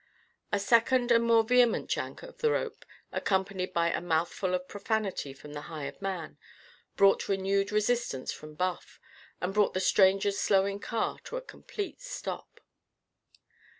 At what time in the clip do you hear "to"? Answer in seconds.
11.25-11.37